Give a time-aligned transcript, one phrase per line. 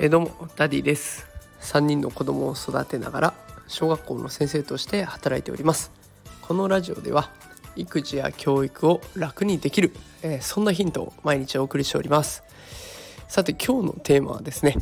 [0.00, 1.26] えどうもダディです。
[1.60, 3.34] 3人の子供を育てながら
[3.66, 5.90] 小学校の先生として働いております。
[6.42, 7.30] このラジオでは
[7.74, 9.92] 育児や教育を楽にできる、
[10.22, 12.44] えー、そんなヒントを毎日お送りしております。
[13.26, 14.78] さて今日のテーマはですね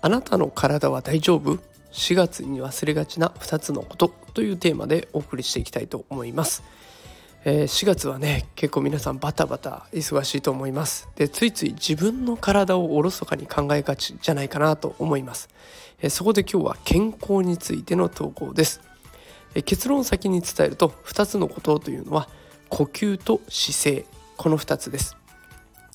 [0.00, 1.58] あなたの体は大丈夫
[1.92, 6.62] ？4月に忘れがちな2つのことというテーマでお送りしていきたいと思います、
[7.44, 11.08] えー、4月はね結構皆さんバタバタ忙しいと思います。
[11.16, 15.48] でついつい自分の体をおろそかに考えがちじゃないかなと思います、
[16.00, 18.80] えー、そこで今日は健康についての投稿です、
[19.54, 22.28] えー、結論を先に伝えると2つのことというのは
[22.68, 24.06] 呼吸と姿勢。
[24.36, 25.16] この2つです。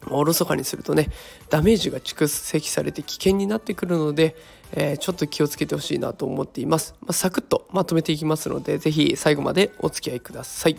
[0.09, 1.09] おろそかにするとね
[1.49, 4.35] ダメージが蓄積されて危険になってくるので、
[4.73, 10.77] えー、ちょっと気をつけてほしいなと思っています、まあ、サクッとまとめていきますので是非最後までお付き合いください、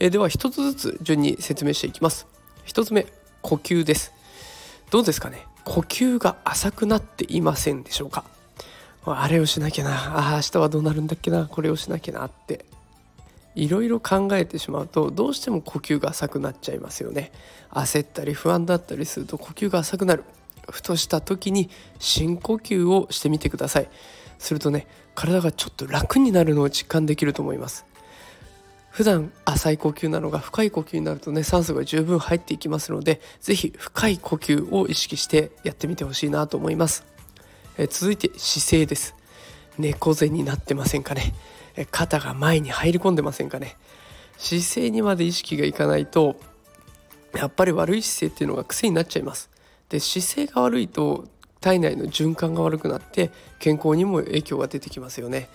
[0.00, 2.26] えー、では一つずつ順に説明していきます。
[2.64, 3.06] 一つ目
[3.42, 4.12] 呼吸です。
[4.90, 5.46] どうですかね？
[5.64, 8.24] 呼吸が浅くなっていませんでしょうか？
[9.06, 10.32] あれをしなきゃな。
[10.32, 11.46] あ明日はどうなるんだっけな？
[11.46, 12.64] これをしなきゃなって。
[13.54, 17.30] いろいろ考えてしまうとどうしても呼吸が浅くなっちゃいますよね。
[17.70, 20.24] 焦ったり不安だったりすると呼吸が浅くなる。
[20.70, 23.88] ふとした時に深呼吸をしてみてください。
[24.38, 27.84] するとね体がちょっと楽になるのを実感できると思います。
[28.94, 37.04] 普段浅い呼吸なのが深い呼吸になるとね酸素が十分入っていきますので是非深い呼吸を意識してやってみてほしいなと思います。
[37.76, 39.16] え続いて姿勢です。
[39.80, 41.34] 猫背になってませんかね。
[41.90, 43.76] 肩が前に入り込んでませんかね。
[44.38, 46.36] 姿勢にまで意識がいかないと
[47.34, 49.50] やっぱり悪い姿勢っていうのが癖になっちゃいます。
[49.88, 51.24] で姿勢が悪いと
[51.60, 55.48] 体内の循環が悪くなって健康にも影響が出てきますよね、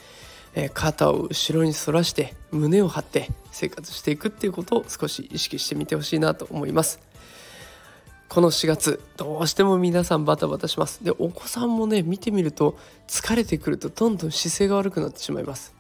[0.56, 7.00] え、肩を後ろに反らして胸を張って生活していくっていうことを少し意識してみてほしいなと思います。
[8.30, 11.04] この4月どうしても皆さんバタバタします。
[11.04, 12.78] でお子さんもね見てみると
[13.08, 15.79] 疲れてくるとどんどん姿勢が悪くなってしまいます。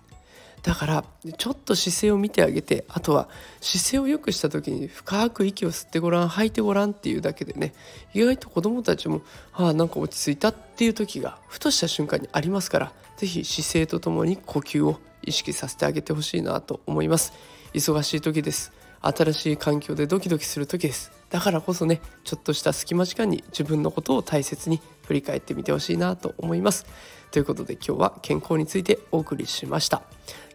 [0.64, 1.04] だから
[1.38, 3.30] ちょっと姿勢を見てあげてあとは
[3.62, 7.74] 姿勢を良くした時に深く息を吸ってごらん吐いてごらんっていうだけでね
[8.14, 9.22] 意外と子どもたちも
[9.54, 17.34] ああなんか落ち着いたっていう時がふとした瞬間にありますから是非姿勢とともに呼吸を意識させてあげてほしいなと思います。
[17.74, 18.72] 忙しい時です。
[19.02, 21.12] 新しい環境でドキドキする時です。
[21.30, 26.86] だからこそねちょっとした隙間時間に自分のことを大切に振り返ってみてほしいなと思います。
[27.32, 30.04] ということで今日は健康についてお送りしました。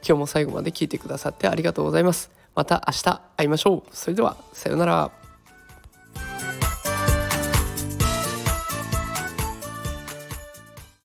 [0.06, 2.30] 今日も最後まで聞いてくださってありがとうございます。
[2.54, 3.90] また明日会いましょう。
[3.90, 5.23] それではさようなら。